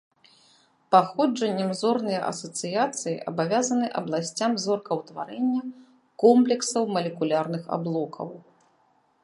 Паходжаннем 0.93 1.71
зорныя 1.81 2.21
асацыяцыі 2.31 3.13
абавязаны 3.31 3.87
абласцям 4.01 4.51
зоркаўтварэння 4.65 5.61
комплексаў 6.25 6.83
малекулярных 6.97 7.63
аблокаў. 7.77 8.27